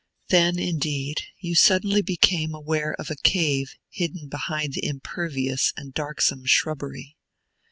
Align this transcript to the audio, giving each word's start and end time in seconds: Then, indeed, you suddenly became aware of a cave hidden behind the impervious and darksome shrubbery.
Then, 0.29 0.57
indeed, 0.57 1.21
you 1.37 1.53
suddenly 1.53 2.01
became 2.01 2.55
aware 2.55 2.95
of 2.97 3.11
a 3.11 3.15
cave 3.23 3.75
hidden 3.91 4.29
behind 4.29 4.73
the 4.73 4.83
impervious 4.83 5.73
and 5.77 5.93
darksome 5.93 6.47
shrubbery. 6.47 7.17